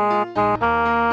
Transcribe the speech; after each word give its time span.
Música 0.00 1.09